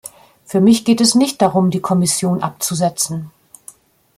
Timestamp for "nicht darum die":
1.13-1.79